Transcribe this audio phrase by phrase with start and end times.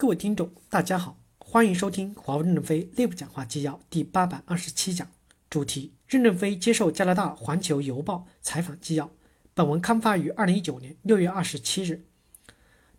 [0.00, 5.10] 各位听众，大家好，欢迎收听华为任正非内部讲话纪要第八百二十七讲，
[5.50, 9.10] 主题：任正非接受加拿大《环球邮报》采访纪要。
[9.54, 12.04] 本文刊发于二零一九年六月二十七日。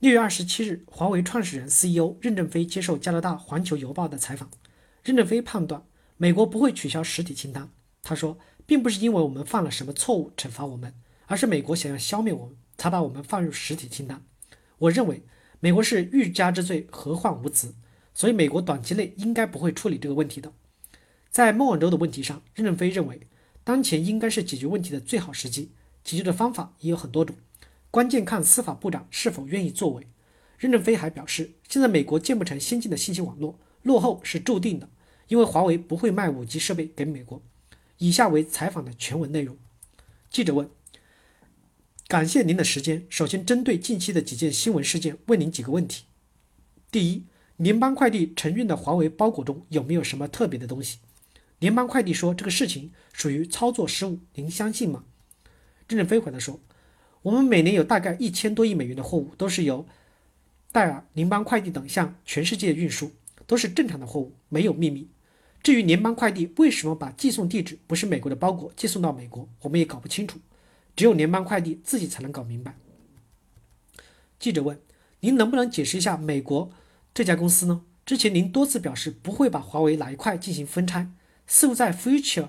[0.00, 4.50] 六月二十七日，华为创始人 CEO 任正非接受加拿大《环球邮报》的采访。
[5.04, 5.84] 任正非判断，
[6.16, 7.70] 美国不会取消实体清单。
[8.02, 8.36] 他说，
[8.66, 10.92] 并不是因为我们犯了什么错误惩罚我们，
[11.26, 14.20] 而是美国想要消灭我们，才把我们放入实体清单。
[14.78, 15.22] 我认为。
[15.60, 17.74] 美国是欲加之罪，何患无辞？
[18.14, 20.52] 所以美国短期内应该不会处理这个问题的。
[21.30, 23.26] 在孟晚舟的问题上，任正非认为，
[23.64, 25.72] 当前应该是解决问题的最好时机。
[26.04, 27.36] 解决的方法也有很多种，
[27.90, 30.06] 关键看司法部长是否愿意作为。
[30.56, 34.88] 任正非还表示，现在美国建不成先进的信息网络，落后是注定的，
[35.26, 37.42] 因为华为不会卖五 G 设备给美国。
[37.98, 39.56] 以下为采访的全文内容。
[40.30, 40.70] 记者问。
[42.08, 43.06] 感谢您的时间。
[43.10, 46.04] 首先，针对近期的几件新闻事件，问您几个问题：
[46.90, 47.24] 第一，
[47.58, 51.00] 联邦快递承运的华为包裹中有没有什么特别的东西？
[51.58, 55.04] 联邦快递说这个事情属于操作失误，您相信吗？
[55.86, 56.58] 任正非回答说
[57.20, 59.86] ：“我们每年有大概一千多亿美元的货物都是由
[60.72, 63.12] 戴尔、联邦快递等向全世界运输，
[63.46, 65.10] 都是正常的货物，没有秘密。
[65.62, 70.40] 至于联邦快递为什么把寄送地址不是美国的包裹寄送到美国，我们也搞不清楚。”
[70.98, 72.76] 只有联邦快递自己才能搞明白。
[74.40, 74.80] 记者问
[75.20, 76.72] ：“您能不能解释一下美国
[77.14, 77.82] 这家公司呢？
[78.04, 81.08] 之前您多次表示不会把华为哪一块进行分拆，
[81.46, 82.48] 似乎在 Future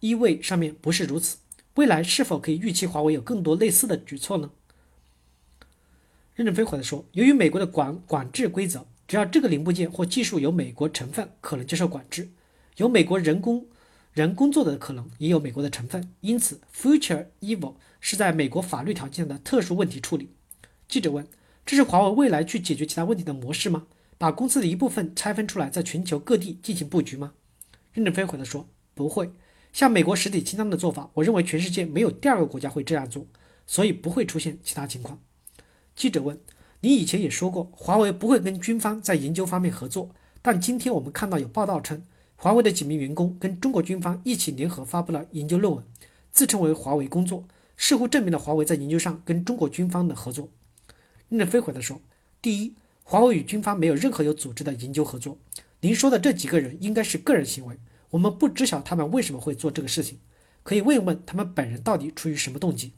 [0.00, 1.36] 一位上面不是如此。
[1.74, 4.50] 未来是否可以预期华为有更多类似的举措呢？”
[6.34, 12.30] 任正非回答说：“由于美国的管管制规则，只要这个零部件或技术有美国成分，可能接受管制，
[12.78, 13.66] 有美国人工。”
[14.18, 20.30] 人工作的可能也有美国的成分，因此 Future Evil 是在美国法律条件的特殊问题处理。
[20.88, 21.24] 记者问
[21.64, 23.86] ：“这是华为未来去解决其他问题的模式吗？
[24.18, 27.34] 把公司的一部分拆分出来，在全球各地进行布局吗？”
[27.94, 29.30] 任正非回答说：“不会。
[29.72, 33.24] 像美国实体清单的做法，我认为全世界没有第二个国家会这样做，
[33.68, 35.20] 所以不会出现其他情况。”
[35.94, 36.40] 记者问
[36.82, 40.10] ：“你以前也说过，华为不会跟军方在研究方面合作，
[40.42, 42.02] 但今天我们看到有报道称。”
[42.40, 45.84] 华为的几名员工跟中国军方一起联合发布了研究论文，
[46.30, 47.42] 自称为华为工作，
[47.76, 50.48] 似乎证明了华为在研究上跟中国军方的合作。
[51.28, 52.00] 任正非回答说
[52.40, 55.36] ：“第一，华为与军方没有任何有组织的研究合作。
[55.80, 57.76] 您说的这几个人应该是个人行为，
[58.10, 60.20] 我们不知晓他们为什么会做这个事情，
[60.62, 62.92] 可以问问他们本人到底出于什么动机。”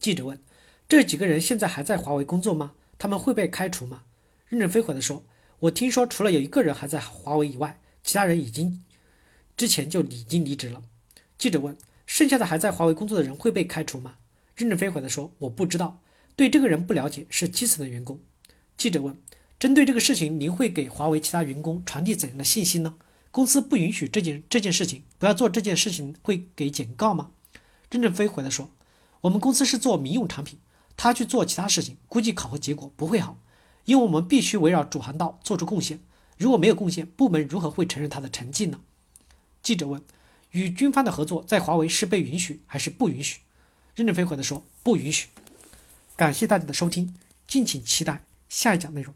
[0.00, 0.40] 记者问
[0.88, 2.72] ：“这几个人现在还在华为工作吗？
[2.96, 4.04] 他们会被开除吗？”
[4.48, 5.22] 任正非回答说
[5.60, 8.84] ：“我听说除了有一个人还在华为以外。”其他人已经
[9.56, 10.82] 之前就已经离职了。
[11.36, 11.76] 记者问
[12.06, 14.16] ：“剩下的还在华为工作的人会被开除吗？”
[14.54, 16.00] 任正非回答说：“我不知道，
[16.36, 18.20] 对这个人不了解，是基层的员工。”
[18.76, 19.16] 记者问
[19.58, 22.94] ：“针对这个事情，您会给华为其他员工传递怎样的信息呢？
[23.30, 27.32] 公司不允许这件这件事情，不要做这件事情，会给警告吗？”
[27.90, 28.70] 任正非回答说
[29.22, 30.58] ：“我们公司是做民用产品，
[30.96, 33.38] 他去做其他事情，估计考核结果不会好，
[33.84, 36.00] 因为我们必须围绕主航道做出贡献。”
[36.36, 38.80] 如果没有贡献，部门如何会承认他的成绩呢？
[39.62, 40.02] 记者问
[40.50, 43.40] ：“与军方的合作在华为是被允许还是不允许？”
[43.94, 45.28] 任正非回答说：“不允许。”
[46.16, 47.14] 感谢大家的收听，
[47.46, 49.14] 敬请期待下一讲内容。